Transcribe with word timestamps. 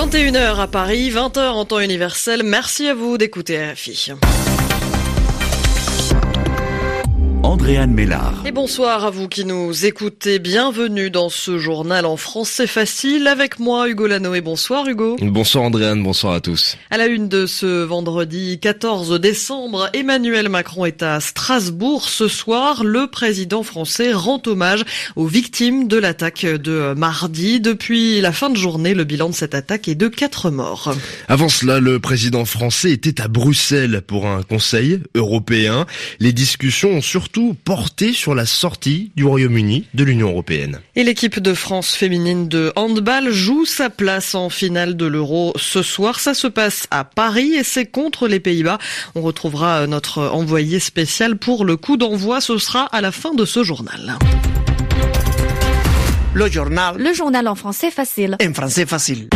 21h 0.00 0.58
à 0.58 0.66
Paris, 0.66 1.10
20h 1.10 1.50
en 1.50 1.66
temps 1.66 1.78
universel. 1.78 2.42
Merci 2.42 2.88
à 2.88 2.94
vous 2.94 3.18
d'écouter 3.18 3.72
RFI. 3.72 4.12
Andréane 7.42 7.94
Mélard. 7.94 8.42
Et 8.44 8.52
bonsoir 8.52 9.06
à 9.06 9.10
vous 9.10 9.26
qui 9.26 9.46
nous 9.46 9.86
écoutez. 9.86 10.38
Bienvenue 10.38 11.10
dans 11.10 11.30
ce 11.30 11.58
journal 11.58 12.04
en 12.04 12.18
français 12.18 12.66
facile 12.66 13.26
avec 13.26 13.58
moi, 13.58 13.88
Hugo 13.88 14.06
Lanoé. 14.06 14.42
Bonsoir, 14.42 14.86
Hugo. 14.86 15.16
Bonsoir, 15.22 15.64
Andréane. 15.64 16.02
Bonsoir 16.02 16.34
à 16.34 16.40
tous. 16.40 16.76
À 16.90 16.98
la 16.98 17.06
une 17.06 17.28
de 17.28 17.46
ce 17.46 17.82
vendredi 17.82 18.58
14 18.60 19.18
décembre, 19.18 19.88
Emmanuel 19.94 20.50
Macron 20.50 20.84
est 20.84 21.02
à 21.02 21.18
Strasbourg. 21.20 22.08
Ce 22.10 22.28
soir, 22.28 22.84
le 22.84 23.06
président 23.06 23.62
français 23.62 24.12
rend 24.12 24.42
hommage 24.46 24.84
aux 25.16 25.26
victimes 25.26 25.88
de 25.88 25.96
l'attaque 25.96 26.44
de 26.44 26.92
mardi. 26.94 27.58
Depuis 27.60 28.20
la 28.20 28.32
fin 28.32 28.50
de 28.50 28.56
journée, 28.56 28.92
le 28.92 29.04
bilan 29.04 29.30
de 29.30 29.34
cette 29.34 29.54
attaque 29.54 29.88
est 29.88 29.94
de 29.94 30.08
quatre 30.08 30.50
morts. 30.50 30.94
Avant 31.28 31.48
cela, 31.48 31.80
le 31.80 32.00
président 32.00 32.44
français 32.44 32.90
était 32.90 33.22
à 33.22 33.28
Bruxelles 33.28 34.02
pour 34.06 34.26
un 34.26 34.42
conseil 34.42 35.00
européen. 35.14 35.86
Les 36.18 36.34
discussions 36.34 36.90
ont 36.90 37.00
surtout 37.00 37.29
porté 37.64 38.12
sur 38.12 38.34
la 38.34 38.46
sortie 38.46 39.12
du 39.16 39.24
Royaume-Uni 39.24 39.86
de 39.94 40.04
l'Union 40.04 40.30
européenne. 40.30 40.80
Et 40.96 41.04
l'équipe 41.04 41.40
de 41.40 41.54
France 41.54 41.94
féminine 41.94 42.48
de 42.48 42.72
handball 42.76 43.30
joue 43.30 43.64
sa 43.64 43.90
place 43.90 44.34
en 44.34 44.50
finale 44.50 44.96
de 44.96 45.06
l'Euro 45.06 45.52
ce 45.56 45.82
soir. 45.82 46.20
Ça 46.20 46.34
se 46.34 46.46
passe 46.46 46.86
à 46.90 47.04
Paris 47.04 47.54
et 47.54 47.64
c'est 47.64 47.86
contre 47.86 48.28
les 48.28 48.40
Pays-Bas. 48.40 48.78
On 49.14 49.22
retrouvera 49.22 49.86
notre 49.86 50.22
envoyé 50.22 50.80
spécial 50.80 51.36
pour 51.36 51.64
le 51.64 51.76
coup 51.76 51.96
d'envoi. 51.96 52.40
Ce 52.40 52.58
sera 52.58 52.84
à 52.84 53.00
la 53.00 53.12
fin 53.12 53.34
de 53.34 53.44
ce 53.44 53.62
journal. 53.62 54.18
Le 56.34 56.48
journal. 56.48 56.96
Le 56.98 57.12
journal 57.12 57.48
en 57.48 57.54
français 57.54 57.90
facile. 57.90 58.36
En 58.40 58.52
français 58.52 58.86
facile. 58.86 59.28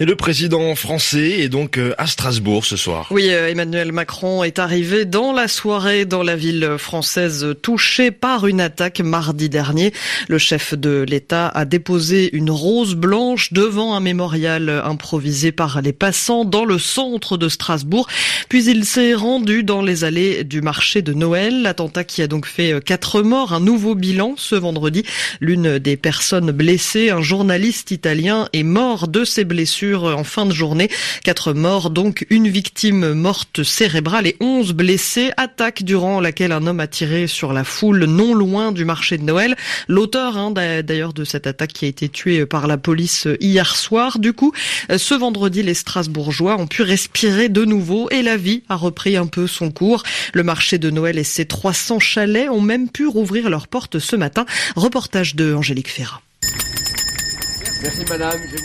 Et 0.00 0.04
le 0.06 0.16
président 0.16 0.74
français 0.74 1.40
est 1.40 1.48
donc 1.48 1.76
euh, 1.76 1.94
à 1.98 2.06
Strasbourg 2.06 2.64
ce 2.64 2.76
soir. 2.76 3.08
Oui, 3.10 3.28
euh, 3.28 3.48
Emmanuel 3.48 3.92
Macron 3.92 4.42
est 4.42 4.58
arrivé 4.58 5.04
dans 5.04 5.32
la 5.32 5.48
soirée 5.48 6.06
dans 6.06 6.22
la 6.22 6.34
ville 6.34 6.76
française 6.78 7.54
touchée 7.60 8.10
par 8.10 8.46
une 8.46 8.60
attaque 8.60 9.00
mardi 9.00 9.50
dernier. 9.50 9.92
Le 10.28 10.38
chef 10.38 10.74
de 10.74 11.04
l'État 11.06 11.48
a 11.48 11.66
déposé 11.66 12.34
une 12.34 12.50
rose 12.50 12.94
blanche 12.94 13.52
devant 13.52 13.94
un 13.94 14.00
mémorial 14.00 14.70
improvisé 14.84 15.52
par 15.52 15.82
les 15.82 15.92
passants 15.92 16.46
dans 16.46 16.64
le 16.64 16.78
centre 16.78 17.36
de 17.36 17.50
Strasbourg. 17.50 18.08
Puis 18.48 18.64
il 18.64 18.86
s'est 18.86 19.14
rendu 19.14 19.62
dans 19.62 19.82
les 19.82 20.04
allées 20.04 20.42
du 20.42 20.62
marché 20.62 21.02
de 21.02 21.12
Noël. 21.12 21.62
L'attentat 21.62 22.04
qui 22.04 22.22
a 22.22 22.26
donc 22.26 22.46
fait 22.46 22.72
euh, 22.72 22.80
quatre 22.80 23.22
morts, 23.22 23.52
un 23.52 23.60
nouveau 23.60 23.94
bilan 23.94 24.34
ce 24.38 24.54
vendredi. 24.54 25.04
L'une 25.40 25.78
des 25.78 25.98
personnes 25.98 26.50
blessées, 26.50 27.10
un 27.10 27.22
journaliste 27.22 27.90
italien, 27.90 28.48
est 28.54 28.62
mort 28.62 29.06
de 29.06 29.24
ses 29.24 29.44
blessures 29.44 29.81
en 29.84 30.24
fin 30.24 30.46
de 30.46 30.52
journée. 30.52 30.88
Quatre 31.24 31.52
morts, 31.52 31.90
donc 31.90 32.24
une 32.30 32.48
victime 32.48 33.14
morte 33.14 33.62
cérébrale 33.62 34.26
et 34.26 34.36
onze 34.40 34.72
blessés. 34.72 35.32
Attaque 35.36 35.82
durant 35.82 36.20
laquelle 36.20 36.52
un 36.52 36.66
homme 36.66 36.80
a 36.80 36.86
tiré 36.86 37.26
sur 37.26 37.52
la 37.52 37.64
foule 37.64 38.04
non 38.04 38.34
loin 38.34 38.72
du 38.72 38.84
marché 38.84 39.18
de 39.18 39.24
Noël. 39.24 39.56
L'auteur 39.88 40.36
hein, 40.36 40.52
d'ailleurs 40.52 41.12
de 41.12 41.24
cette 41.24 41.46
attaque 41.46 41.72
qui 41.72 41.84
a 41.84 41.88
été 41.88 42.08
tué 42.08 42.46
par 42.46 42.66
la 42.66 42.78
police 42.78 43.26
hier 43.40 43.74
soir. 43.74 44.18
Du 44.18 44.32
coup, 44.32 44.52
ce 44.96 45.14
vendredi, 45.14 45.62
les 45.62 45.74
Strasbourgeois 45.74 46.56
ont 46.60 46.66
pu 46.66 46.82
respirer 46.82 47.48
de 47.48 47.64
nouveau 47.64 48.08
et 48.10 48.22
la 48.22 48.36
vie 48.36 48.62
a 48.68 48.76
repris 48.76 49.16
un 49.16 49.26
peu 49.26 49.46
son 49.46 49.70
cours. 49.70 50.04
Le 50.32 50.44
marché 50.44 50.78
de 50.78 50.90
Noël 50.90 51.18
et 51.18 51.24
ses 51.24 51.46
300 51.46 51.98
chalets 51.98 52.48
ont 52.50 52.60
même 52.60 52.88
pu 52.88 53.06
rouvrir 53.06 53.50
leurs 53.50 53.66
portes 53.66 53.98
ce 53.98 54.16
matin. 54.16 54.46
Reportage 54.76 55.34
de 55.34 55.54
Angélique 55.54 55.90
Ferrat. 55.90 56.22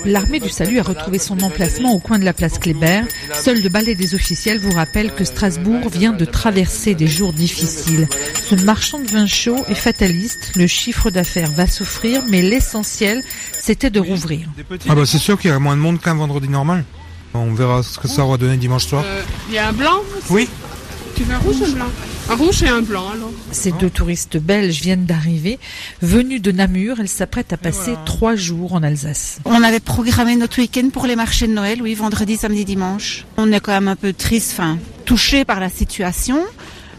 L'armée 0.05 0.39
du 0.39 0.49
salut 0.49 0.79
a 0.79 0.83
retrouvé 0.83 1.19
son 1.19 1.41
emplacement 1.41 1.93
au 1.93 1.99
coin 1.99 2.19
de 2.19 2.25
la 2.25 2.33
place 2.33 2.59
Kléber. 2.59 3.01
Seul 3.33 3.61
le 3.61 3.69
balai 3.69 3.95
des 3.95 4.15
officiels 4.15 4.59
vous 4.59 4.71
rappelle 4.71 5.13
que 5.13 5.23
Strasbourg 5.23 5.89
vient 5.89 6.13
de 6.13 6.25
traverser 6.25 6.93
des 6.95 7.07
jours 7.07 7.33
difficiles. 7.33 8.07
Ce 8.49 8.55
marchand 8.55 8.99
de 8.99 9.07
vin 9.07 9.25
chaud 9.25 9.63
est 9.69 9.75
fataliste. 9.75 10.51
Le 10.55 10.67
chiffre 10.67 11.09
d'affaires 11.09 11.51
va 11.51 11.67
souffrir, 11.67 12.21
mais 12.29 12.41
l'essentiel, 12.41 13.23
c'était 13.53 13.89
de 13.89 13.99
rouvrir. 13.99 14.47
Ah 14.87 14.95
bah 14.95 15.05
c'est 15.05 15.17
sûr 15.17 15.39
qu'il 15.39 15.49
y 15.49 15.53
a 15.53 15.59
moins 15.59 15.75
de 15.75 15.81
monde 15.81 15.99
qu'un 15.99 16.15
vendredi 16.15 16.47
normal. 16.49 16.83
On 17.33 17.53
verra 17.53 17.83
ce 17.83 17.99
que 17.99 18.07
ça 18.07 18.23
aura 18.23 18.37
donné 18.37 18.57
dimanche 18.57 18.85
soir. 18.85 19.03
Euh, 19.05 19.21
Il 19.49 19.55
y 19.55 19.57
a 19.57 19.67
un 19.69 19.73
blanc 19.73 20.01
Oui. 20.29 20.47
Tu 21.15 21.23
veux 21.23 21.33
un 21.33 21.39
rouge 21.39 21.55
ou 21.61 21.65
un 21.65 21.69
blanc? 21.69 21.85
Un 22.29 22.35
rouge 22.35 22.61
et 22.61 22.67
un 22.67 22.81
blanc 22.81 23.05
alors. 23.13 23.31
Ces 23.51 23.71
deux 23.71 23.89
touristes 23.89 24.37
belges 24.37 24.81
viennent 24.81 25.05
d'arriver. 25.05 25.59
Venus 26.01 26.41
de 26.41 26.51
Namur, 26.51 26.99
elles 26.99 27.07
s'apprêtent 27.07 27.53
à 27.53 27.57
passer 27.57 27.93
trois 28.05 28.35
jours 28.35 28.73
en 28.73 28.83
Alsace. 28.83 29.39
On 29.45 29.63
avait 29.63 29.79
programmé 29.79 30.35
notre 30.35 30.59
week-end 30.59 30.89
pour 30.91 31.05
les 31.05 31.15
marchés 31.15 31.47
de 31.47 31.53
Noël, 31.53 31.81
oui, 31.81 31.93
vendredi, 31.93 32.35
samedi, 32.35 32.65
dimanche. 32.65 33.25
On 33.37 33.49
est 33.53 33.61
quand 33.61 33.71
même 33.71 33.87
un 33.87 33.95
peu 33.95 34.11
triste, 34.11 34.51
enfin, 34.51 34.77
touché 35.05 35.45
par 35.45 35.61
la 35.61 35.69
situation, 35.69 36.39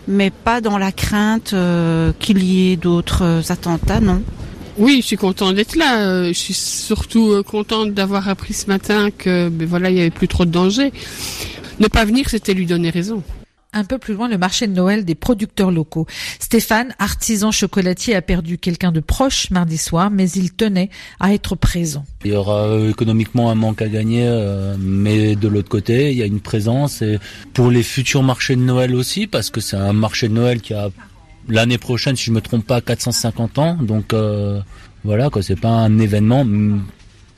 mais 0.07 0.31
pas 0.31 0.63
dans 0.63 0.79
la 0.79 0.93
crainte 0.93 1.53
euh, 1.53 2.13
qu'il 2.19 2.43
y 2.43 2.73
ait 2.73 2.77
d'autres 2.77 3.23
euh, 3.23 3.43
attentats, 3.51 4.01
non. 4.01 4.23
Oui, 4.79 5.01
je 5.03 5.09
suis 5.09 5.17
contente 5.19 5.57
d'être 5.57 5.77
là. 5.77 6.07
Euh, 6.07 6.29
Je 6.29 6.39
suis 6.39 6.55
surtout 6.55 7.43
contente 7.43 7.93
d'avoir 7.93 8.31
appris 8.31 8.55
ce 8.55 8.67
matin 8.69 9.11
que 9.11 9.51
ben 9.51 9.69
voilà, 9.69 9.91
il 9.91 9.97
y 9.99 10.01
avait 10.01 10.11
plus 10.11 10.29
trop 10.29 10.47
de 10.47 10.51
danger. 10.51 10.91
Ne 11.81 11.89
pas 11.89 12.07
venir, 12.07 12.31
c'était 12.31 12.55
lui 12.55 12.65
donner 12.65 12.89
raison. 12.89 13.23
Un 13.79 13.85
peu 13.85 13.99
plus 13.99 14.15
loin, 14.15 14.29
le 14.29 14.39
marché 14.39 14.67
de 14.67 14.73
Noël 14.73 15.05
des 15.05 15.15
producteurs 15.15 15.71
locaux. 15.71 16.09
Stéphane, 16.41 16.97
artisan 16.99 17.53
chocolatier, 17.53 18.17
a 18.17 18.23
perdu 18.23 18.59
quelqu'un 18.59 18.91
de 18.91 18.99
proche 18.99 19.53
mardi 19.53 19.79
soir, 19.79 20.11
mais 20.11 20.29
il 20.31 20.53
tenait 20.53 20.91
à 21.21 21.33
être 21.33 21.55
présent. 21.55 22.05
Il 22.25 22.33
y 22.33 22.35
aura 22.35 22.65
euh, 22.67 22.91
économiquement 22.91 23.53
un 23.53 23.55
manque 23.55 23.81
à 23.81 23.89
gagner, 23.89 24.25
euh, 24.27 24.75
mais 24.81 25.37
de 25.37 25.47
l'autre 25.47 25.69
côté, 25.69 26.11
il 26.11 26.19
y 26.19 26.25
a 26.25 26.27
une 26.27 26.41
présence 26.41 27.05
pour 27.55 27.71
les 27.71 27.85
futurs 27.85 28.25
marchés 28.25 28.57
de 28.57 28.63
Noël 28.63 28.97
aussi, 28.97 29.29
parce 29.29 29.49
que 29.49 29.61
c'est 29.61 29.77
un 29.77 29.93
marché 29.93 30.27
de 30.27 30.35
Noël 30.35 30.61
qui 30.61 30.75
a 30.75 30.91
l'année 31.49 31.79
prochaine, 31.79 32.17
si 32.17 32.25
je 32.25 32.33
me 32.33 32.41
trompe 32.41 32.67
pas, 32.67 32.81
450 32.81 33.59
ans. 33.59 33.75
Donc 33.81 34.13
euh, 34.13 34.61
voilà, 35.05 35.31
quoi, 35.31 35.43
c'est 35.43 35.61
pas 35.61 35.69
un 35.69 35.99
événement, 35.99 36.45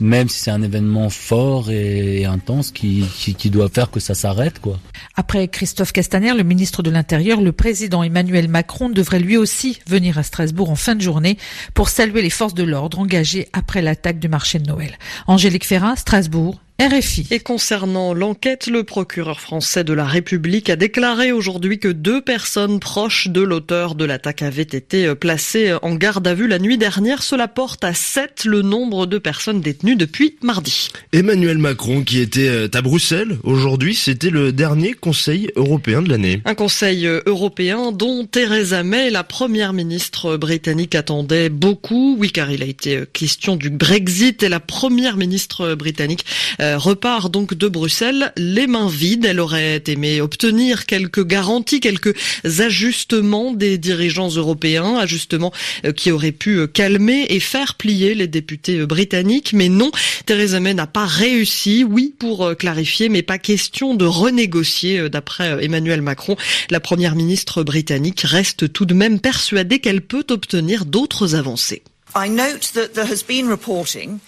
même 0.00 0.28
si 0.28 0.41
c'est 0.41 0.50
un 0.50 0.62
événement 0.62 1.11
fort 1.11 1.71
et, 1.71 2.25
intense, 2.25 2.71
qui, 2.71 3.05
qui, 3.16 3.34
qui 3.34 3.50
doit 3.50 3.69
faire 3.69 3.91
que 3.91 4.00
ça 4.00 4.15
s'arrête, 4.15 4.61
quoi. 4.61 4.78
Après 5.16 5.49
Christophe 5.49 5.93
Castaner, 5.93 6.34
le 6.34 6.43
ministre 6.43 6.83
de 6.83 6.91
l'Intérieur, 6.91 7.41
le 7.41 7.53
président 7.53 8.03
Emmanuel 8.03 8.49
Macron 8.49 8.88
devrait 8.88 9.21
lui 9.21 9.37
aussi 9.37 9.81
venir 9.87 10.19
à 10.19 10.22
Strasbourg 10.22 10.71
en 10.71 10.77
fin 10.77 10.94
de 10.94 11.00
journée 11.00 11.37
pour 11.75 11.88
saluer 11.88 12.22
les 12.22 12.31
forces 12.31 12.55
de 12.55 12.65
l'ordre 12.65 12.99
engagées 12.99 13.49
après 13.53 13.83
l'attaque 13.83 14.19
du 14.19 14.28
marché 14.28 14.59
de 14.59 14.66
Noël. 14.66 14.99
Angélique 15.27 15.66
Ferrat, 15.66 15.97
Strasbourg, 15.97 16.61
RFI. 16.80 17.26
Et 17.30 17.41
concernant 17.41 18.14
l'enquête, 18.14 18.66
le 18.66 18.84
procureur 18.84 19.38
français 19.38 19.84
de 19.84 19.92
la 19.92 20.06
République 20.06 20.70
a 20.70 20.76
déclaré 20.76 21.30
aujourd'hui 21.30 21.78
que 21.78 21.88
deux 21.88 22.22
personnes 22.22 22.80
proches 22.80 23.28
de 23.28 23.42
l'auteur 23.42 23.94
de 23.94 24.06
l'attaque 24.06 24.41
avaient 24.41 24.62
été 24.62 25.14
placées 25.14 25.76
en 25.82 25.94
garde 25.94 26.26
à 26.26 26.32
vue 26.32 26.48
la 26.48 26.58
nuit 26.58 26.78
dernière. 26.78 27.22
Cela 27.22 27.48
porte 27.48 27.84
à 27.84 27.92
sept 27.92 28.46
le 28.46 28.62
nombre 28.62 29.04
de 29.04 29.19
personnes 29.19 29.60
détenues 29.60 29.94
depuis 29.94 30.36
mardi. 30.42 30.88
Emmanuel 31.12 31.58
Macron 31.58 32.02
qui 32.02 32.19
était 32.19 32.48
euh, 32.48 32.69
à 32.72 32.80
Bruxelles 32.80 33.36
aujourd'hui, 33.42 33.94
c'était 33.94 34.30
le 34.30 34.50
dernier 34.50 34.94
Conseil 34.94 35.50
européen 35.56 36.00
de 36.00 36.08
l'année. 36.08 36.40
Un 36.46 36.54
conseil 36.54 37.04
européen 37.04 37.92
dont 37.92 38.24
Theresa 38.24 38.82
May, 38.84 39.10
la 39.10 39.22
première 39.22 39.74
ministre 39.74 40.38
britannique, 40.38 40.94
attendait 40.94 41.50
beaucoup. 41.50 42.16
Oui, 42.19 42.32
car 42.32 42.50
il 42.50 42.62
a 42.62 42.66
été 42.66 43.02
question 43.12 43.56
du 43.56 43.69
Brexit 43.69 44.42
et 44.42 44.48
la 44.48 44.60
première 44.60 45.19
ministre 45.19 45.74
britannique 45.74 46.24
euh, 46.69 46.69
repart 46.76 47.31
donc 47.31 47.54
de 47.54 47.69
Bruxelles 47.69 48.32
les 48.36 48.66
mains 48.66 48.88
vides. 48.88 49.25
Elle 49.25 49.41
aurait 49.41 49.82
aimé 49.86 50.20
obtenir 50.20 50.86
quelques 50.86 51.25
garanties, 51.26 51.81
quelques 51.81 52.14
ajustements 52.58 53.53
des 53.53 53.78
dirigeants 53.78 54.28
européens, 54.28 54.97
ajustements 54.97 55.53
euh, 55.84 55.92
qui 55.92 56.10
auraient 56.10 56.32
pu 56.32 56.58
euh, 56.58 56.66
calmer 56.66 57.26
et 57.28 57.40
faire 57.40 57.75
plier 57.75 58.14
les 58.14 58.26
députés 58.26 58.78
euh, 58.78 58.87
britanniques. 58.87 59.52
Mais 59.52 59.69
non, 59.69 59.90
Theresa 60.26 60.61
May 60.61 60.75
n'a 60.75 60.87
pas 60.87 61.06
réussi. 61.06 61.84
Oui, 61.84 62.14
pour 62.19 62.44
euh, 62.44 62.55
clarifier, 62.55 63.08
mais 63.08 63.22
pas 63.22 63.38
question 63.38 63.94
de 63.94 64.05
renégocier, 64.05 64.99
euh, 64.99 65.08
d'après 65.08 65.50
euh, 65.50 65.61
Emmanuel 65.61 66.02
Macron. 66.02 66.37
La 66.70 66.81
première 66.81 67.14
ministre 67.14 67.62
britannique 67.62 68.22
reste 68.22 68.72
tout 68.72 68.87
de 68.87 68.94
même 68.94 69.20
persuadée 69.20 69.78
qu'elle 69.78 70.02
peut 70.02 70.26
obtenir 70.31 70.84
d'autres 70.84 71.34
avancées. 71.34 71.82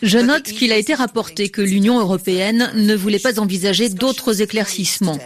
Je 0.02 0.18
note 0.18 0.44
qu'il 0.44 0.72
a 0.72 0.76
été 0.76 0.94
rapporté 0.94 1.48
que 1.48 1.62
l'Union 1.62 1.98
européenne 1.98 2.70
ne 2.74 2.94
voulait 2.94 3.18
pas 3.18 3.40
envisager 3.40 3.88
d'autres 3.88 4.42
éclaircissements. 4.42 5.18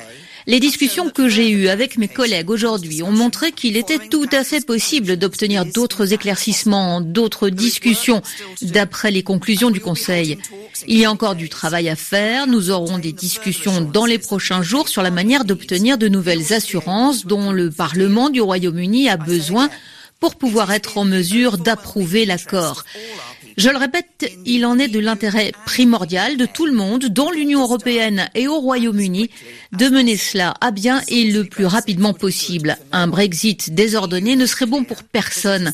Les 0.48 0.60
discussions 0.60 1.10
que 1.10 1.28
j'ai 1.28 1.50
eues 1.50 1.66
avec 1.66 1.98
mes 1.98 2.06
collègues 2.06 2.50
aujourd'hui 2.50 3.02
ont 3.02 3.10
montré 3.10 3.50
qu'il 3.50 3.76
était 3.76 3.98
tout 3.98 4.28
à 4.30 4.44
fait 4.44 4.64
possible 4.64 5.16
d'obtenir 5.16 5.66
d'autres 5.66 6.12
éclaircissements, 6.12 7.00
d'autres 7.00 7.48
discussions, 7.48 8.22
d'après 8.62 9.10
les 9.10 9.24
conclusions 9.24 9.70
du 9.70 9.80
Conseil. 9.80 10.38
Il 10.86 10.98
y 10.98 11.04
a 11.04 11.10
encore 11.10 11.34
du 11.34 11.48
travail 11.48 11.88
à 11.88 11.96
faire. 11.96 12.46
Nous 12.46 12.70
aurons 12.70 12.98
des 12.98 13.12
discussions 13.12 13.80
dans 13.80 14.06
les 14.06 14.18
prochains 14.18 14.62
jours 14.62 14.88
sur 14.88 15.02
la 15.02 15.10
manière 15.10 15.44
d'obtenir 15.44 15.98
de 15.98 16.06
nouvelles 16.06 16.52
assurances 16.52 17.26
dont 17.26 17.50
le 17.50 17.72
Parlement 17.72 18.30
du 18.30 18.40
Royaume-Uni 18.40 19.08
a 19.08 19.16
besoin 19.16 19.68
pour 20.20 20.36
pouvoir 20.36 20.72
être 20.72 20.98
en 20.98 21.04
mesure 21.04 21.58
d'approuver 21.58 22.26
l'accord. 22.26 22.84
Je 23.56 23.70
le 23.70 23.78
répète, 23.78 24.30
il 24.44 24.66
en 24.66 24.78
est 24.78 24.88
de 24.88 24.98
l'intérêt 24.98 25.52
primordial 25.64 26.36
de 26.36 26.44
tout 26.44 26.66
le 26.66 26.74
monde, 26.74 27.06
dans 27.06 27.30
l'Union 27.30 27.62
européenne 27.62 28.28
et 28.34 28.48
au 28.48 28.60
Royaume-Uni, 28.60 29.30
de 29.72 29.88
mener 29.88 30.18
cela 30.18 30.52
à 30.60 30.70
bien 30.70 31.00
et 31.08 31.24
le 31.24 31.44
plus 31.44 31.64
rapidement 31.64 32.12
possible. 32.12 32.76
Un 32.92 33.06
Brexit 33.06 33.72
désordonné 33.72 34.36
ne 34.36 34.44
serait 34.44 34.66
bon 34.66 34.84
pour 34.84 35.04
personne. 35.04 35.72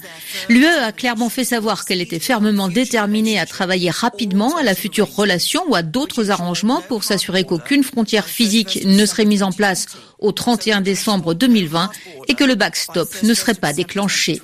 L'UE 0.49 0.65
a 0.65 0.93
clairement 0.93 1.29
fait 1.29 1.43
savoir 1.43 1.85
qu'elle 1.85 2.01
était 2.01 2.21
fermement 2.21 2.69
déterminée 2.69 3.41
à 3.41 3.47
travailler 3.47 3.91
rapidement 3.91 4.57
à 4.57 4.63
la 4.63 4.77
future 4.77 5.13
relation 5.13 5.65
ou 5.69 5.75
à 5.75 5.83
d'autres 5.83 6.31
arrangements 6.31 6.83
pour 6.83 7.03
s'assurer 7.03 7.43
qu'aucune 7.43 7.83
frontière 7.83 8.29
physique 8.29 8.83
ne 8.85 9.05
serait 9.07 9.25
mise 9.25 9.43
en 9.43 9.51
place 9.51 9.87
au 10.23 10.33
31 10.33 10.81
décembre 10.81 11.35
2020 11.35 11.91
et 12.29 12.35
que 12.35 12.45
le 12.45 12.55
backstop 12.55 13.09
ne 13.23 13.35
serait 13.35 13.55
pas 13.55 13.73
déclenché. 13.73 14.41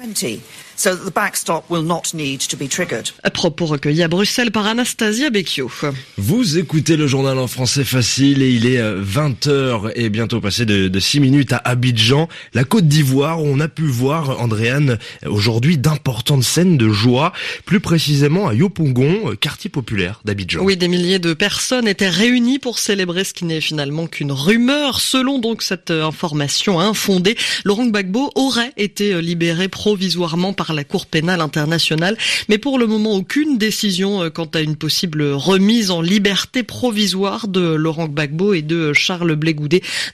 À 3.24 3.30
propos 3.30 3.66
recueillis 3.66 4.02
à 4.04 4.08
Bruxelles 4.08 4.52
par 4.52 4.66
Anastasia 4.66 5.28
Becchio. 5.28 5.70
Vous 6.16 6.56
écoutez 6.56 6.96
le 6.96 7.08
journal 7.08 7.36
en 7.38 7.48
français 7.48 7.82
facile 7.82 8.42
et 8.42 8.50
il 8.50 8.64
est 8.66 8.80
20h 8.80 9.48
euh, 9.50 9.92
et 9.96 10.08
bientôt 10.08 10.40
passé 10.40 10.66
de, 10.66 10.98
6 10.98 11.18
minutes 11.18 11.52
à 11.52 11.56
Abidjan, 11.64 12.28
la 12.54 12.62
Côte 12.62 12.86
d'Ivoire 12.86 13.42
où 13.42 13.46
on 13.46 13.58
a 13.58 13.66
pu 13.66 13.86
voir, 13.86 14.40
Andréane, 14.40 14.98
aujourd'hui 15.26 15.78
d'importantes 15.78 16.44
scènes 16.44 16.76
de 16.76 16.90
joie, 16.90 17.32
plus 17.64 17.80
précisément 17.80 18.46
à 18.46 18.54
Yopongon, 18.54 19.34
quartier 19.40 19.70
populaire 19.70 20.20
d'Abidjan. 20.24 20.60
Oui, 20.62 20.76
des 20.76 20.88
milliers 20.88 21.18
de 21.18 21.34
personnes 21.34 21.88
étaient 21.88 22.08
réunies 22.08 22.60
pour 22.60 22.78
célébrer 22.78 23.24
ce 23.24 23.34
qui 23.34 23.46
n'est 23.46 23.60
finalement 23.60 24.06
qu'une 24.06 24.32
rumeur. 24.32 25.00
Selon 25.00 25.40
donc 25.40 25.62
cette 25.68 25.90
euh, 25.90 26.06
information 26.06 26.80
infondée, 26.80 27.36
Laurent 27.64 27.86
Gbagbo 27.86 28.30
aurait 28.36 28.72
été 28.78 29.12
euh, 29.12 29.20
libéré 29.20 29.68
provisoirement 29.68 30.54
par 30.54 30.72
la 30.72 30.82
Cour 30.82 31.04
pénale 31.04 31.42
internationale. 31.42 32.16
Mais 32.48 32.56
pour 32.56 32.78
le 32.78 32.86
moment, 32.86 33.12
aucune 33.12 33.58
décision 33.58 34.22
euh, 34.22 34.30
quant 34.30 34.48
à 34.54 34.60
une 34.60 34.76
possible 34.76 35.22
remise 35.22 35.90
en 35.90 36.00
liberté 36.00 36.62
provisoire 36.62 37.48
de 37.48 37.60
Laurent 37.60 38.06
Gbagbo 38.06 38.54
et 38.54 38.62
de 38.62 38.94
Charles 38.94 39.34
Blé 39.34 39.48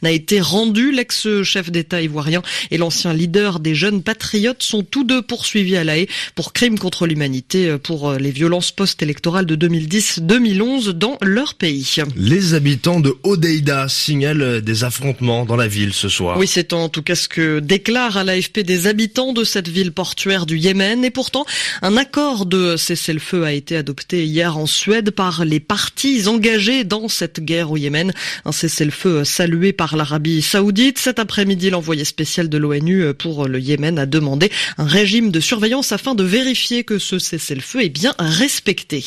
n'a 0.02 0.10
été 0.10 0.40
rendue. 0.40 0.90
L'ex-chef 0.90 1.70
d'État 1.70 2.00
ivoirien 2.02 2.42
et 2.70 2.78
l'ancien 2.78 3.12
leader 3.12 3.60
des 3.60 3.74
jeunes 3.74 4.02
patriotes 4.02 4.62
sont 4.62 4.82
tous 4.82 5.04
deux 5.04 5.22
poursuivis 5.22 5.76
à 5.76 5.84
La 5.84 5.94
pour 6.34 6.52
crimes 6.52 6.78
contre 6.78 7.06
l'humanité 7.06 7.76
pour 7.82 8.12
les 8.12 8.30
violences 8.30 8.72
post-électorales 8.72 9.46
de 9.46 9.54
2010-2011 9.68 10.90
dans 10.90 11.18
leur 11.20 11.54
pays. 11.54 11.96
Les 12.16 12.54
habitants 12.54 13.00
de 13.00 13.14
Odeida 13.22 13.88
signalent 13.88 14.60
des 14.60 14.84
affrontements 14.84 15.43
dans 15.46 15.56
la 15.56 15.68
ville 15.68 15.92
ce 15.92 16.08
soir. 16.08 16.38
Oui, 16.38 16.46
c'est 16.46 16.72
en 16.72 16.88
tout 16.88 17.02
cas 17.02 17.14
ce 17.14 17.28
que 17.28 17.60
déclarent 17.60 18.16
à 18.16 18.24
l'AFP 18.24 18.60
des 18.60 18.86
habitants 18.86 19.32
de 19.32 19.44
cette 19.44 19.68
ville 19.68 19.92
portuaire 19.92 20.46
du 20.46 20.58
Yémen. 20.58 21.04
Et 21.04 21.10
pourtant, 21.10 21.44
un 21.82 21.96
accord 21.96 22.46
de 22.46 22.76
cessez-le-feu 22.76 23.44
a 23.44 23.52
été 23.52 23.76
adopté 23.76 24.24
hier 24.24 24.56
en 24.56 24.66
Suède 24.66 25.10
par 25.10 25.44
les 25.44 25.60
partis 25.60 26.28
engagés 26.28 26.84
dans 26.84 27.08
cette 27.08 27.40
guerre 27.40 27.70
au 27.70 27.76
Yémen. 27.76 28.12
Un 28.44 28.52
cessez-le-feu 28.52 29.24
salué 29.24 29.72
par 29.72 29.96
l'Arabie 29.96 30.42
saoudite. 30.42 30.98
Cet 30.98 31.18
après-midi, 31.18 31.70
l'envoyé 31.70 32.04
spécial 32.04 32.48
de 32.48 32.58
l'ONU 32.58 33.14
pour 33.14 33.48
le 33.48 33.60
Yémen 33.60 33.98
a 33.98 34.06
demandé 34.06 34.50
un 34.78 34.86
régime 34.86 35.30
de 35.30 35.40
surveillance 35.40 35.92
afin 35.92 36.14
de 36.14 36.24
vérifier 36.24 36.84
que 36.84 36.98
ce 36.98 37.18
cessez-le-feu 37.18 37.84
est 37.84 37.88
bien 37.88 38.14
respecté. 38.18 39.04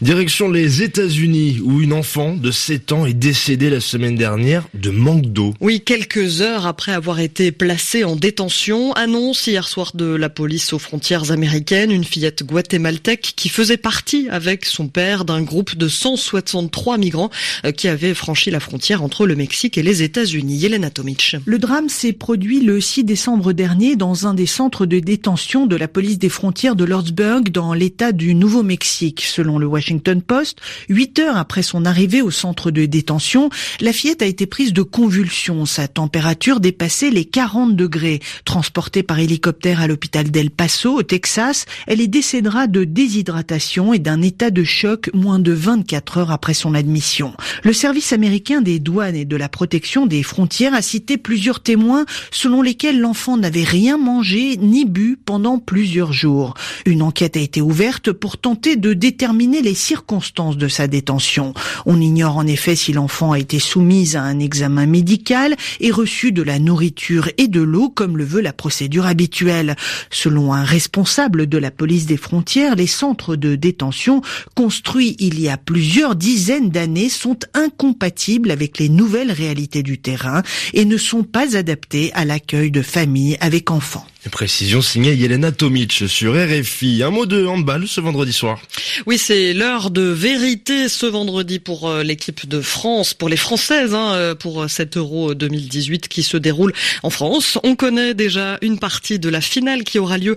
Direction 0.00 0.48
les 0.50 0.82
États-Unis, 0.82 1.60
où 1.62 1.80
une 1.80 1.92
enfant 1.92 2.34
de 2.34 2.50
7 2.50 2.92
ans 2.92 3.06
est 3.06 3.14
décédée 3.14 3.70
la 3.70 3.80
semaine 3.80 4.16
dernière 4.16 4.68
de 4.74 4.90
manque 4.90 5.26
d'eau. 5.26 5.54
Oui, 5.60 5.65
quelques 5.74 6.42
heures 6.42 6.64
après 6.64 6.92
avoir 6.92 7.18
été 7.18 7.50
placée 7.50 8.04
en 8.04 8.14
détention, 8.14 8.92
annonce 8.92 9.48
hier 9.48 9.66
soir 9.66 9.90
de 9.94 10.04
la 10.04 10.28
police 10.28 10.72
aux 10.72 10.78
frontières 10.78 11.32
américaines, 11.32 11.90
une 11.90 12.04
fillette 12.04 12.44
guatémaltèque 12.44 13.32
qui 13.34 13.48
faisait 13.48 13.76
partie 13.76 14.28
avec 14.30 14.64
son 14.64 14.86
père 14.86 15.24
d'un 15.24 15.42
groupe 15.42 15.74
de 15.74 15.88
163 15.88 16.98
migrants 16.98 17.30
euh, 17.64 17.72
qui 17.72 17.88
avaient 17.88 18.14
franchi 18.14 18.50
la 18.50 18.60
frontière 18.60 19.02
entre 19.02 19.26
le 19.26 19.34
Mexique 19.34 19.76
et 19.76 19.82
les 19.82 20.04
États-Unis. 20.04 20.56
Yelena 20.56 20.90
Tomic. 20.90 21.36
Le 21.44 21.58
drame 21.58 21.88
s'est 21.88 22.12
produit 22.12 22.60
le 22.60 22.80
6 22.80 23.02
décembre 23.02 23.52
dernier 23.52 23.96
dans 23.96 24.26
un 24.28 24.34
des 24.34 24.46
centres 24.46 24.86
de 24.86 25.00
détention 25.00 25.66
de 25.66 25.74
la 25.74 25.88
police 25.88 26.18
des 26.18 26.28
frontières 26.28 26.76
de 26.76 26.84
Lordsburg 26.84 27.50
dans 27.50 27.74
l'état 27.74 28.12
du 28.12 28.36
Nouveau-Mexique. 28.36 29.22
Selon 29.22 29.58
le 29.58 29.66
Washington 29.66 30.22
Post, 30.22 30.58
huit 30.88 31.18
heures 31.18 31.36
après 31.36 31.64
son 31.64 31.84
arrivée 31.84 32.22
au 32.22 32.30
centre 32.30 32.70
de 32.70 32.86
détention, 32.86 33.50
la 33.80 33.92
fillette 33.92 34.22
a 34.22 34.26
été 34.26 34.46
prise 34.46 34.72
de 34.72 34.82
convulsions. 34.82 35.55
Sa 35.64 35.88
température 35.88 36.60
dépassait 36.60 37.10
les 37.10 37.24
40 37.24 37.74
degrés. 37.74 38.20
Transportée 38.44 39.02
par 39.02 39.18
hélicoptère 39.18 39.80
à 39.80 39.86
l'hôpital 39.86 40.30
d'El 40.30 40.50
Paso, 40.50 40.98
au 40.98 41.02
Texas, 41.02 41.64
elle 41.86 42.00
y 42.00 42.08
décédera 42.08 42.66
de 42.66 42.84
déshydratation 42.84 43.94
et 43.94 43.98
d'un 43.98 44.20
état 44.22 44.50
de 44.50 44.64
choc 44.64 45.10
moins 45.14 45.38
de 45.38 45.52
24 45.52 46.18
heures 46.18 46.30
après 46.32 46.54
son 46.54 46.74
admission. 46.74 47.34
Le 47.62 47.72
service 47.72 48.12
américain 48.12 48.60
des 48.60 48.78
douanes 48.78 49.16
et 49.16 49.24
de 49.24 49.36
la 49.36 49.48
protection 49.48 50.06
des 50.06 50.22
frontières 50.22 50.74
a 50.74 50.82
cité 50.82 51.16
plusieurs 51.16 51.60
témoins 51.60 52.04
selon 52.30 52.60
lesquels 52.60 53.00
l'enfant 53.00 53.36
n'avait 53.36 53.64
rien 53.64 53.96
mangé 53.96 54.56
ni 54.56 54.84
bu 54.84 55.18
pendant 55.24 55.58
plusieurs 55.58 56.12
jours. 56.12 56.54
Une 56.84 57.02
enquête 57.02 57.36
a 57.36 57.40
été 57.40 57.60
ouverte 57.60 58.12
pour 58.12 58.36
tenter 58.36 58.76
de 58.76 58.92
déterminer 58.92 59.62
les 59.62 59.74
circonstances 59.74 60.56
de 60.56 60.68
sa 60.68 60.88
détention. 60.88 61.54
On 61.86 62.00
ignore 62.00 62.36
en 62.36 62.46
effet 62.46 62.74
si 62.74 62.92
l'enfant 62.92 63.32
a 63.32 63.38
été 63.38 63.58
soumise 63.58 64.16
à 64.16 64.22
un 64.22 64.40
examen 64.40 64.86
médical 64.86 65.45
et 65.80 65.90
reçu 65.90 66.32
de 66.32 66.42
la 66.42 66.58
nourriture 66.58 67.28
et 67.38 67.48
de 67.48 67.60
l'eau 67.60 67.88
comme 67.88 68.16
le 68.16 68.24
veut 68.24 68.40
la 68.40 68.52
procédure 68.52 69.06
habituelle. 69.06 69.76
Selon 70.10 70.52
un 70.52 70.64
responsable 70.64 71.46
de 71.46 71.58
la 71.58 71.70
police 71.70 72.06
des 72.06 72.16
frontières, 72.16 72.76
les 72.76 72.86
centres 72.86 73.36
de 73.36 73.54
détention 73.54 74.22
construits 74.54 75.16
il 75.18 75.40
y 75.40 75.48
a 75.48 75.56
plusieurs 75.56 76.16
dizaines 76.16 76.70
d'années 76.70 77.08
sont 77.08 77.38
incompatibles 77.54 78.50
avec 78.50 78.78
les 78.78 78.88
nouvelles 78.88 79.32
réalités 79.32 79.82
du 79.82 79.98
terrain 79.98 80.42
et 80.74 80.84
ne 80.84 80.96
sont 80.96 81.22
pas 81.22 81.56
adaptés 81.56 82.10
à 82.14 82.24
l'accueil 82.24 82.70
de 82.70 82.82
familles 82.82 83.36
avec 83.40 83.70
enfants. 83.70 84.06
Précision 84.30 84.82
signée 84.82 85.14
Yelena 85.14 85.52
Tomic 85.52 85.92
sur 86.08 86.34
RFI. 86.34 87.02
Un 87.02 87.10
mot 87.10 87.26
de 87.26 87.46
handball 87.46 87.86
ce 87.86 88.00
vendredi 88.00 88.32
soir. 88.32 88.60
Oui, 89.06 89.18
c'est 89.18 89.52
l'heure 89.52 89.90
de 89.90 90.02
vérité 90.02 90.88
ce 90.88 91.06
vendredi 91.06 91.58
pour 91.60 91.88
euh, 91.88 92.02
l'équipe 92.02 92.48
de 92.48 92.60
France, 92.60 93.14
pour 93.14 93.28
les 93.28 93.36
Françaises, 93.36 93.94
hein, 93.94 94.14
euh, 94.14 94.34
pour 94.34 94.62
euh, 94.62 94.68
cet 94.68 94.96
Euro 94.96 95.34
2018 95.36 96.08
qui 96.08 96.22
se 96.22 96.36
déroule 96.36 96.72
en 97.02 97.10
France. 97.10 97.58
On 97.62 97.76
connaît 97.76 98.14
déjà 98.14 98.58
une 98.62 98.78
partie 98.78 99.18
de 99.18 99.28
la 99.28 99.40
finale 99.40 99.84
qui 99.84 99.98
aura 99.98 100.18
lieu 100.18 100.36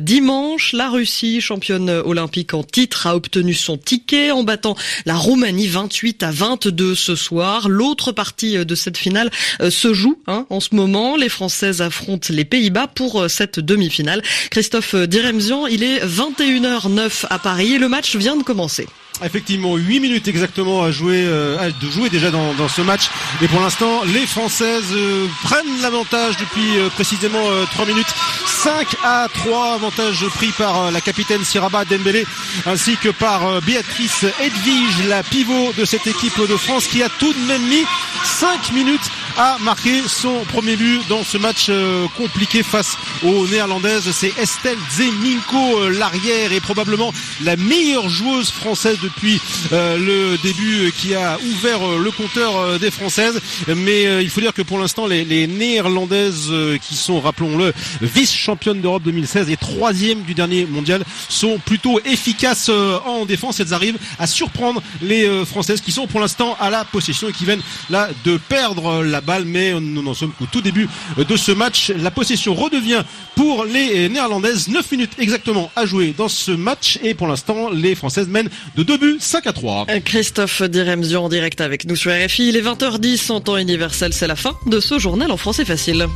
dimanche. 0.00 0.72
La 0.72 0.88
Russie, 0.90 1.40
championne 1.40 1.90
olympique 1.90 2.54
en 2.54 2.64
titre, 2.64 3.06
a 3.06 3.14
obtenu 3.14 3.54
son 3.54 3.78
ticket 3.78 4.30
en 4.30 4.42
battant 4.42 4.76
la 5.06 5.14
Roumanie 5.14 5.68
28 5.68 6.22
à 6.22 6.30
22 6.30 6.94
ce 6.94 7.14
soir. 7.14 7.68
L'autre 7.68 8.12
partie 8.12 8.64
de 8.64 8.74
cette 8.74 8.98
finale 8.98 9.30
se 9.68 9.94
joue 9.94 10.20
hein, 10.26 10.46
en 10.50 10.60
ce 10.60 10.74
moment. 10.74 11.16
Les 11.16 11.28
Françaises 11.28 11.82
affrontent 11.82 12.32
les 12.32 12.44
Pays-Bas 12.44 12.88
pour 12.88 13.28
cette 13.28 13.60
demi-finale. 13.60 14.22
Christophe 14.50 14.94
Diremzian, 14.94 15.66
il 15.66 15.82
est 15.82 16.04
21h09 16.04 17.26
à 17.30 17.38
Paris 17.38 17.74
et 17.74 17.78
le 17.78 17.88
match 17.88 18.16
vient 18.16 18.36
de 18.36 18.42
commencer. 18.42 18.86
Effectivement, 19.24 19.76
8 19.76 20.00
minutes 20.00 20.28
exactement 20.28 20.84
à 20.84 20.92
jouer, 20.92 21.24
euh, 21.26 21.70
de 21.80 21.90
jouer 21.90 22.08
déjà 22.08 22.30
dans, 22.30 22.68
ce 22.68 22.82
match. 22.82 23.10
Et 23.42 23.48
pour 23.48 23.60
l'instant, 23.60 24.04
les 24.04 24.26
Françaises 24.26 24.92
euh, 24.92 25.26
prennent 25.42 25.82
l'avantage 25.82 26.36
depuis 26.36 26.78
euh, 26.78 26.88
précisément 26.90 27.42
3 27.72 27.86
minutes. 27.86 28.06
5 28.46 28.86
à 29.04 29.26
3, 29.32 29.74
avantage 29.74 30.24
pris 30.34 30.52
par 30.56 30.90
la 30.90 31.00
capitaine 31.00 31.44
Siraba 31.44 31.84
Dembélé 31.84 32.26
ainsi 32.66 32.96
que 32.96 33.08
par 33.08 33.60
Béatrice 33.62 34.24
Edwige, 34.40 35.06
la 35.08 35.22
pivot 35.22 35.72
de 35.76 35.84
cette 35.84 36.06
équipe 36.06 36.38
de 36.40 36.56
France 36.56 36.86
qui 36.86 37.02
a 37.02 37.08
tout 37.08 37.32
de 37.32 37.38
même 37.46 37.62
mis 37.62 37.84
5 38.24 38.72
minutes 38.72 39.10
à 39.38 39.56
marquer 39.60 40.02
son 40.06 40.44
premier 40.46 40.76
but 40.76 41.00
dans 41.08 41.22
ce 41.22 41.38
match 41.38 41.70
compliqué 42.16 42.62
face 42.62 42.96
aux 43.22 43.46
Néerlandaises. 43.46 44.10
C'est 44.12 44.36
Estelle 44.38 44.78
Zeminko, 44.90 45.88
l'arrière, 45.90 46.52
et 46.52 46.60
probablement 46.60 47.12
la 47.44 47.56
meilleure 47.56 48.08
joueuse 48.08 48.50
française 48.50 48.98
depuis 49.02 49.40
euh, 49.72 49.96
le 49.98 50.38
début 50.38 50.92
qui 50.92 51.14
a 51.14 51.38
ouvert 51.38 51.82
euh, 51.82 52.02
le 52.02 52.10
compteur 52.10 52.56
euh, 52.56 52.78
des 52.78 52.90
Françaises. 52.90 53.40
Mais 53.76 54.22
il 54.22 54.30
faut 54.30 54.40
dire 54.40 54.52
que 54.52 54.62
pour 54.62 54.78
l'instant, 54.78 55.06
les, 55.06 55.24
les, 55.24 55.46
Néerlandaises 55.46 56.52
qui 56.86 56.94
sont, 56.94 57.20
rappelons-le, 57.20 57.72
vice-championnes 58.02 58.80
d'Europe 58.80 59.02
2016 59.04 59.50
et 59.50 59.56
troisième 59.56 60.22
du 60.22 60.34
dernier 60.34 60.66
mondial, 60.66 61.04
sont 61.28 61.58
plutôt 61.58 62.00
efficaces 62.04 62.70
en 63.06 63.24
défense. 63.24 63.60
Elles 63.60 63.74
arrivent 63.74 63.98
à 64.18 64.26
surprendre 64.26 64.82
les 65.02 65.44
Françaises 65.44 65.80
qui 65.80 65.92
sont 65.92 66.06
pour 66.06 66.20
l'instant 66.20 66.56
à 66.60 66.70
la 66.70 66.84
possession 66.84 67.28
et 67.28 67.32
qui 67.32 67.44
viennent 67.44 67.62
là 67.90 68.08
de 68.24 68.36
perdre 68.36 69.02
la 69.02 69.20
Mais 69.46 69.72
nous 69.72 70.02
n'en 70.02 70.14
sommes 70.14 70.32
qu'au 70.38 70.46
tout 70.50 70.60
début 70.60 70.88
de 71.16 71.36
ce 71.36 71.52
match. 71.52 71.90
La 71.90 72.10
possession 72.10 72.54
redevient 72.54 73.02
pour 73.34 73.64
les 73.64 74.08
Néerlandaises. 74.08 74.68
9 74.68 74.92
minutes 74.92 75.12
exactement 75.18 75.70
à 75.76 75.86
jouer 75.86 76.14
dans 76.16 76.28
ce 76.28 76.50
match 76.50 76.98
et 77.02 77.14
pour 77.14 77.26
l'instant, 77.26 77.70
les 77.70 77.94
Françaises 77.94 78.28
mènent 78.28 78.50
de 78.76 78.82
2 78.82 78.96
buts, 78.96 79.16
5 79.20 79.46
à 79.46 79.52
3. 79.52 79.86
Christophe 80.04 80.62
Diremzion 80.62 81.24
en 81.24 81.28
direct 81.28 81.60
avec 81.60 81.84
nous 81.84 81.96
sur 81.96 82.12
RFI. 82.12 82.48
Il 82.48 82.56
est 82.56 82.62
20h10 82.62 83.32
en 83.32 83.40
temps 83.40 83.56
universel. 83.56 84.12
C'est 84.12 84.26
la 84.26 84.36
fin 84.36 84.52
de 84.66 84.80
ce 84.80 84.98
journal 84.98 85.30
en 85.30 85.36
français 85.36 85.64
facile. 85.64 86.06